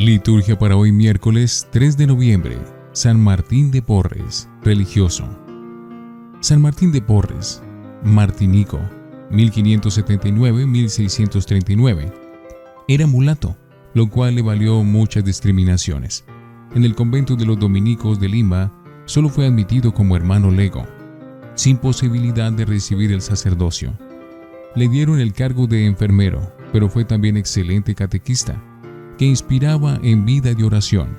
[0.00, 2.56] Liturgia para hoy miércoles 3 de noviembre.
[2.92, 5.28] San Martín de Porres, religioso.
[6.40, 7.62] San Martín de Porres,
[8.02, 8.80] Martinico,
[9.30, 12.14] 1579-1639.
[12.88, 13.58] Era mulato,
[13.92, 16.24] lo cual le valió muchas discriminaciones.
[16.74, 18.72] En el convento de los dominicos de Lima,
[19.10, 20.86] solo fue admitido como hermano lego,
[21.56, 23.92] sin posibilidad de recibir el sacerdocio.
[24.76, 28.62] Le dieron el cargo de enfermero, pero fue también excelente catequista
[29.18, 31.18] que inspiraba en vida de oración,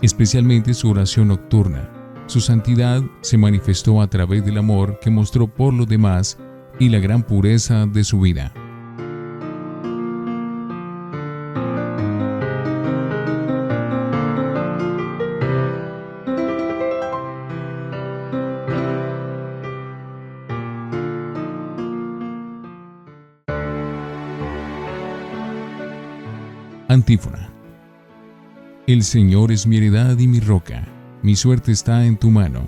[0.00, 1.90] especialmente su oración nocturna.
[2.28, 6.38] Su santidad se manifestó a través del amor que mostró por los demás
[6.80, 8.54] y la gran pureza de su vida.
[26.90, 27.50] Antífona.
[28.86, 30.88] El Señor es mi heredad y mi roca,
[31.22, 32.66] mi suerte está en tu mano.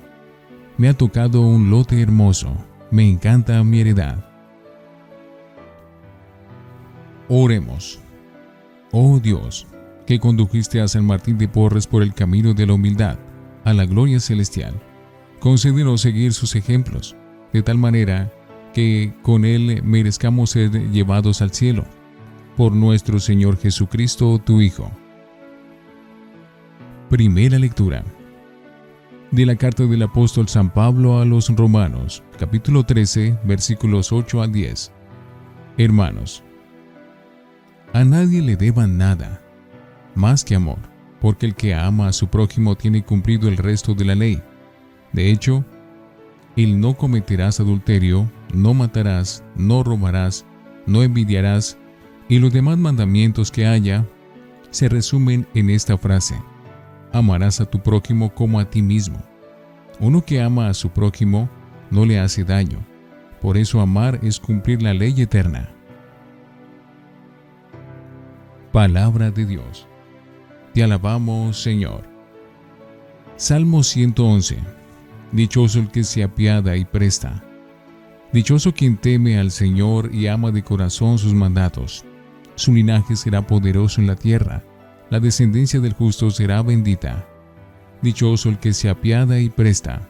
[0.76, 2.54] Me ha tocado un lote hermoso,
[2.90, 4.22] me encanta mi heredad.
[7.30, 7.98] Oremos.
[8.92, 9.66] Oh Dios,
[10.06, 13.18] que condujiste a San Martín de Porres por el camino de la humildad,
[13.64, 14.74] a la gloria celestial,
[15.38, 17.16] concédenos seguir sus ejemplos,
[17.54, 18.30] de tal manera
[18.74, 21.86] que con él merezcamos ser llevados al cielo
[22.60, 24.90] por nuestro Señor Jesucristo, tu Hijo.
[27.08, 28.04] Primera lectura
[29.30, 34.46] de la carta del apóstol San Pablo a los Romanos, capítulo 13, versículos 8 a
[34.46, 34.92] 10.
[35.78, 36.42] Hermanos,
[37.94, 39.40] a nadie le deban nada,
[40.14, 40.80] más que amor,
[41.22, 44.42] porque el que ama a su prójimo tiene cumplido el resto de la ley.
[45.14, 45.64] De hecho,
[46.56, 50.44] el no cometerás adulterio, no matarás, no robarás,
[50.84, 51.78] no envidiarás,
[52.30, 54.06] y los demás mandamientos que haya
[54.70, 56.40] se resumen en esta frase.
[57.12, 59.20] Amarás a tu prójimo como a ti mismo.
[59.98, 61.50] Uno que ama a su prójimo
[61.90, 62.78] no le hace daño.
[63.42, 65.70] Por eso amar es cumplir la ley eterna.
[68.70, 69.88] Palabra de Dios.
[70.72, 72.04] Te alabamos, Señor.
[73.34, 74.56] Salmo 111.
[75.32, 77.42] Dichoso el que se apiada y presta.
[78.32, 82.04] Dichoso quien teme al Señor y ama de corazón sus mandatos.
[82.60, 84.62] Su linaje será poderoso en la tierra,
[85.08, 87.26] la descendencia del justo será bendita.
[88.02, 90.06] Dichoso el que se apiada y presta.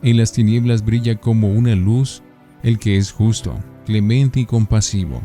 [0.00, 2.22] En las tinieblas brilla como una luz
[2.62, 3.54] el que es justo,
[3.84, 5.20] clemente y compasivo.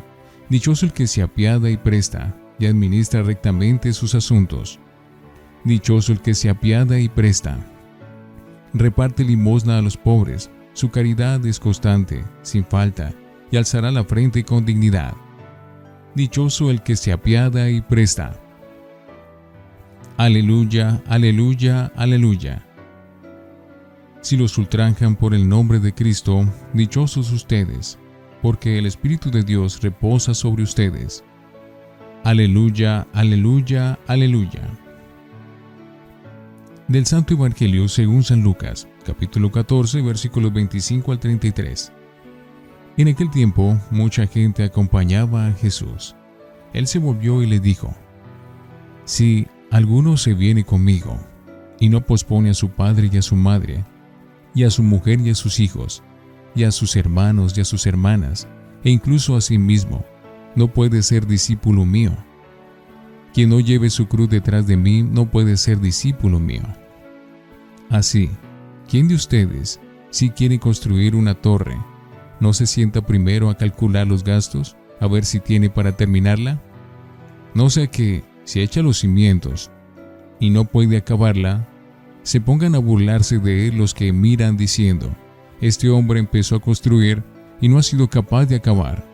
[0.49, 4.81] Dichoso el que se apiada y presta, y administra rectamente sus asuntos.
[5.63, 7.57] Dichoso el que se apiada y presta.
[8.73, 13.13] Reparte limosna a los pobres, su caridad es constante, sin falta,
[13.49, 15.13] y alzará la frente con dignidad
[16.15, 18.33] dichoso el que se apiada y presta.
[20.17, 22.65] Aleluya, aleluya, aleluya.
[24.21, 27.97] Si los ultranjan por el nombre de Cristo, dichosos ustedes,
[28.41, 31.23] porque el Espíritu de Dios reposa sobre ustedes.
[32.23, 34.61] Aleluya, aleluya, aleluya.
[36.87, 41.91] Del Santo Evangelio según San Lucas, capítulo 14, versículos 25 al 33.
[42.97, 46.15] En aquel tiempo mucha gente acompañaba a Jesús.
[46.73, 47.95] Él se volvió y le dijo,
[49.05, 51.17] Si alguno se viene conmigo
[51.79, 53.85] y no pospone a su padre y a su madre,
[54.53, 56.03] y a su mujer y a sus hijos,
[56.53, 58.47] y a sus hermanos y a sus hermanas,
[58.83, 60.03] e incluso a sí mismo,
[60.55, 62.11] no puede ser discípulo mío.
[63.33, 66.63] Quien no lleve su cruz detrás de mí no puede ser discípulo mío.
[67.89, 68.29] Así,
[68.89, 69.79] ¿quién de ustedes,
[70.09, 71.77] si quiere construir una torre,
[72.41, 76.59] ¿No se sienta primero a calcular los gastos, a ver si tiene para terminarla?
[77.53, 79.69] No sea que, si echa los cimientos
[80.39, 81.67] y no puede acabarla,
[82.23, 85.15] se pongan a burlarse de él los que miran diciendo,
[85.61, 87.23] este hombre empezó a construir
[87.61, 89.05] y no ha sido capaz de acabar.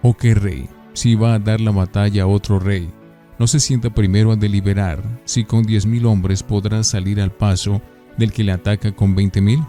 [0.00, 2.90] ¿O qué rey, si va a dar la batalla a otro rey,
[3.38, 7.82] no se sienta primero a deliberar si con diez mil hombres podrá salir al paso
[8.16, 9.62] del que le ataca con veinte mil?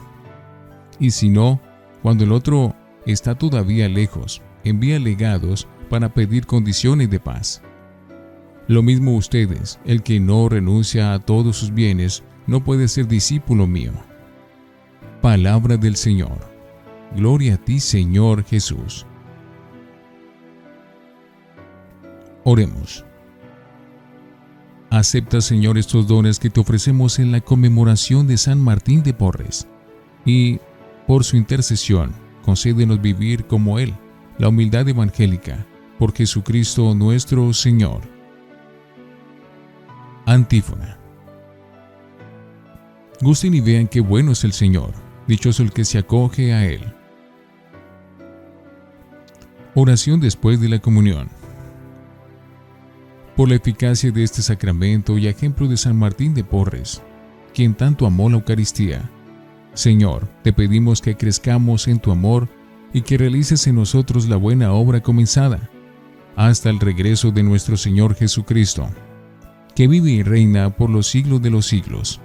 [0.97, 1.59] Y si no,
[2.01, 2.75] cuando el otro
[3.05, 7.61] está todavía lejos, envía legados para pedir condiciones de paz.
[8.67, 13.67] Lo mismo ustedes, el que no renuncia a todos sus bienes, no puede ser discípulo
[13.67, 13.91] mío.
[15.21, 16.39] Palabra del Señor.
[17.15, 19.05] Gloria a ti, Señor Jesús.
[22.43, 23.05] Oremos.
[24.89, 29.67] Acepta, Señor, estos dones que te ofrecemos en la conmemoración de San Martín de Porres
[30.25, 30.59] y,
[31.07, 32.11] por su intercesión,
[32.43, 33.93] concédenos vivir como Él,
[34.37, 35.65] la humildad evangélica,
[35.99, 38.01] por Jesucristo nuestro Señor.
[40.25, 40.97] Antífona.
[43.21, 44.93] Gusten y vean qué bueno es el Señor,
[45.27, 46.81] dichoso el que se acoge a Él.
[49.75, 51.29] Oración después de la comunión.
[53.35, 57.01] Por la eficacia de este sacramento y ejemplo de San Martín de Porres,
[57.53, 59.09] quien tanto amó la Eucaristía,
[59.73, 62.49] Señor, te pedimos que crezcamos en tu amor
[62.93, 65.69] y que realices en nosotros la buena obra comenzada,
[66.35, 68.89] hasta el regreso de nuestro Señor Jesucristo,
[69.75, 72.19] que vive y reina por los siglos de los siglos.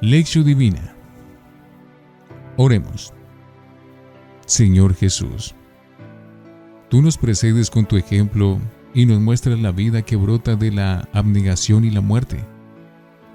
[0.00, 0.94] Lección Divina
[2.56, 3.14] Oremos.
[4.44, 5.54] Señor Jesús,
[6.90, 8.58] tú nos precedes con tu ejemplo
[8.92, 12.44] y nos muestras la vida que brota de la abnegación y la muerte.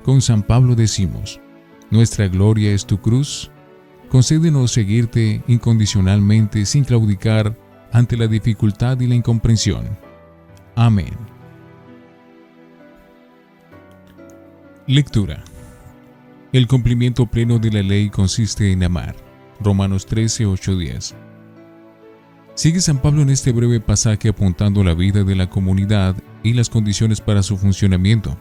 [0.08, 1.42] Con San Pablo decimos,
[1.92, 3.52] nuestra gloria es tu cruz,
[4.08, 7.58] concédenos seguirte incondicionalmente sin claudicar
[7.92, 10.00] ante la dificultad y la incomprensión.
[10.78, 11.12] Amén.
[14.86, 15.44] Lectura.
[16.54, 19.14] El cumplimiento pleno de la ley consiste en amar.
[19.60, 21.16] Romanos 13, 8, 10.
[22.56, 26.70] Sigue San Pablo en este breve pasaje apuntando la vida de la comunidad y las
[26.70, 28.38] condiciones para su funcionamiento.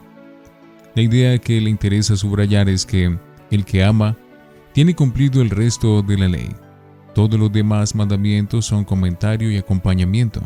[0.96, 3.18] La idea que le interesa subrayar es que
[3.50, 4.16] el que ama
[4.72, 6.48] tiene cumplido el resto de la ley.
[7.14, 10.40] Todos los demás mandamientos son comentario y acompañamiento.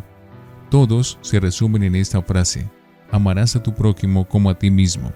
[0.69, 2.69] Todos se resumen en esta frase,
[3.13, 5.13] amarás a tu prójimo como a ti mismo.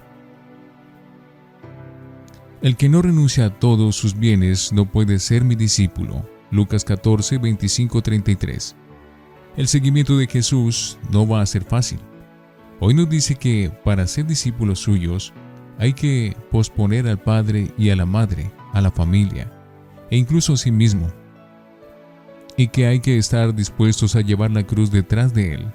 [2.61, 6.25] El que no renuncia a todos sus bienes no puede ser mi discípulo.
[6.49, 8.73] Lucas 14, 25, 33.
[9.57, 11.99] El seguimiento de Jesús no va a ser fácil.
[12.79, 15.33] Hoy nos dice que para ser discípulos suyos
[15.77, 19.51] hay que posponer al padre y a la madre, a la familia
[20.11, 21.07] e incluso a sí mismo.
[22.57, 25.65] Y que hay que estar dispuestos a llevar la cruz detrás de él.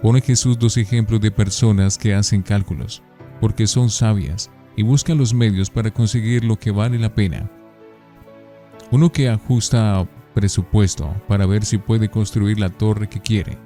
[0.00, 3.02] Pone Jesús dos ejemplos de personas que hacen cálculos,
[3.40, 7.50] porque son sabias y busca los medios para conseguir lo que vale la pena.
[8.90, 13.58] Uno que ajusta presupuesto para ver si puede construir la torre que quiere.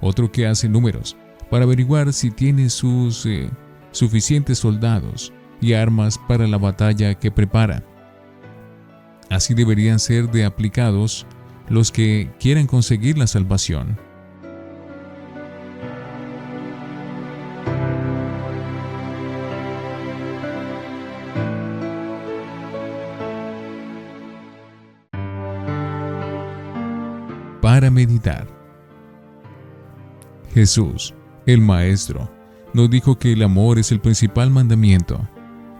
[0.00, 1.16] Otro que hace números
[1.50, 3.50] para averiguar si tiene sus eh,
[3.90, 7.82] suficientes soldados y armas para la batalla que prepara.
[9.30, 11.26] Así deberían ser de aplicados
[11.68, 13.98] los que quieran conseguir la salvación.
[27.76, 28.46] para meditar.
[30.54, 31.12] Jesús,
[31.46, 32.28] el Maestro,
[32.74, 35.20] nos dijo que el amor es el principal mandamiento.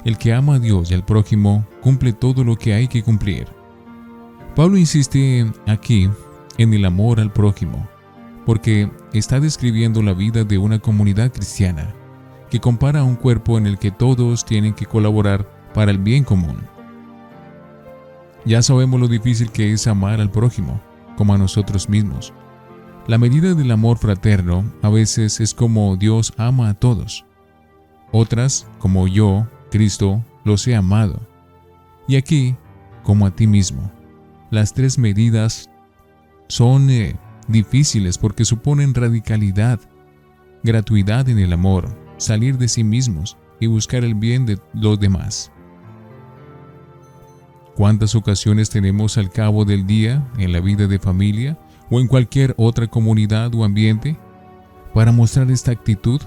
[0.04, 3.48] El que ama a Dios y al prójimo cumple todo lo que hay que cumplir.
[4.54, 6.08] Pablo insiste aquí
[6.56, 7.86] en el amor al prójimo,
[8.46, 11.92] porque está describiendo la vida de una comunidad cristiana,
[12.48, 16.22] que compara a un cuerpo en el que todos tienen que colaborar para el bien
[16.22, 16.56] común.
[18.44, 20.80] Ya sabemos lo difícil que es amar al prójimo,
[21.16, 22.32] como a nosotros mismos.
[23.06, 27.24] La medida del amor fraterno a veces es como Dios ama a todos.
[28.10, 31.20] Otras, como yo, Cristo, los he amado.
[32.08, 32.56] Y aquí,
[33.04, 33.92] como a ti mismo.
[34.50, 35.70] Las tres medidas
[36.48, 37.14] son eh,
[37.46, 39.78] difíciles porque suponen radicalidad,
[40.64, 45.52] gratuidad en el amor, salir de sí mismos y buscar el bien de los demás.
[47.76, 51.56] ¿Cuántas ocasiones tenemos al cabo del día en la vida de familia
[51.90, 54.16] o en cualquier otra comunidad o ambiente
[54.94, 56.20] para mostrar esta actitud,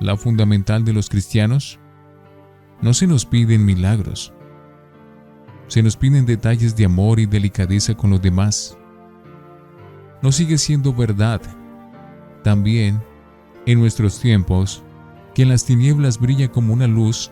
[0.00, 1.78] la fundamental de los cristianos?
[2.80, 4.32] No se nos piden milagros,
[5.66, 8.76] se nos piden detalles de amor y delicadeza con los demás.
[10.22, 11.40] No sigue siendo verdad,
[12.42, 13.02] también,
[13.66, 14.82] en nuestros tiempos,
[15.34, 17.30] que en las tinieblas brilla como una luz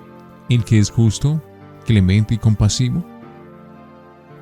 [0.48, 1.42] el que es justo,
[1.86, 3.04] clemente y compasivo.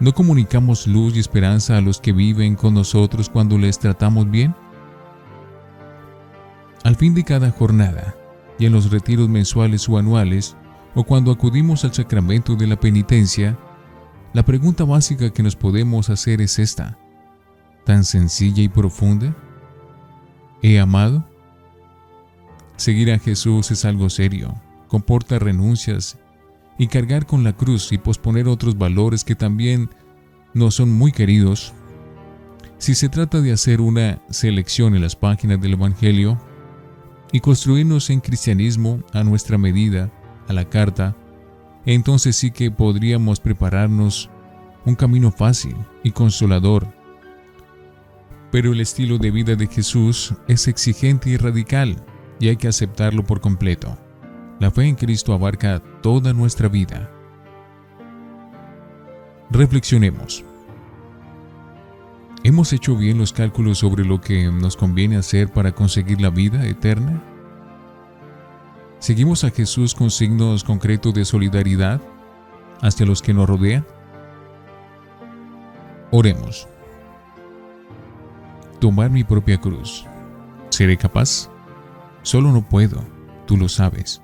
[0.00, 4.54] ¿No comunicamos luz y esperanza a los que viven con nosotros cuando les tratamos bien?
[6.82, 8.14] Al fin de cada jornada,
[8.58, 10.56] y en los retiros mensuales o anuales,
[10.94, 13.56] o cuando acudimos al sacramento de la penitencia,
[14.32, 16.98] la pregunta básica que nos podemos hacer es esta,
[17.84, 19.34] tan sencilla y profunda.
[20.60, 21.24] ¿He amado?
[22.76, 24.54] Seguir a Jesús es algo serio,
[24.88, 26.18] comporta renuncias
[26.78, 29.90] y cargar con la cruz y posponer otros valores que también
[30.54, 31.72] no son muy queridos,
[32.76, 36.38] Si se trata de hacer una selección en las páginas del Evangelio
[37.32, 40.12] y construirnos en cristianismo a nuestra medida,
[40.48, 41.16] a la carta,
[41.86, 44.28] entonces sí que podríamos prepararnos
[44.84, 46.86] un camino fácil y consolador.
[48.50, 51.96] Pero el estilo de vida de Jesús es exigente y radical
[52.38, 53.96] y hay que aceptarlo por completo.
[54.60, 57.10] La fe en Cristo abarca toda nuestra vida.
[59.50, 60.44] Reflexionemos.
[62.44, 66.66] ¿Hemos hecho bien los cálculos sobre lo que nos conviene hacer para conseguir la vida
[66.66, 67.22] eterna?
[68.98, 72.00] ¿Seguimos a Jesús con signos concretos de solidaridad
[72.80, 73.86] hacia los que nos rodean?
[76.10, 76.68] Oremos.
[78.80, 80.06] Tomar mi propia cruz.
[80.70, 81.50] ¿Seré capaz?
[82.22, 83.04] Solo no puedo,
[83.46, 84.23] tú lo sabes.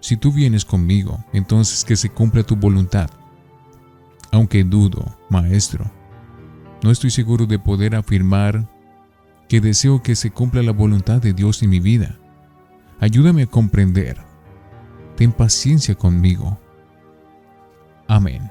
[0.00, 3.10] Si tú vienes conmigo, entonces que se cumpla tu voluntad.
[4.32, 5.90] Aunque dudo, maestro,
[6.82, 8.68] no estoy seguro de poder afirmar
[9.48, 12.16] que deseo que se cumpla la voluntad de Dios en mi vida.
[13.00, 14.16] Ayúdame a comprender.
[15.16, 16.58] Ten paciencia conmigo.
[18.06, 18.50] Amén.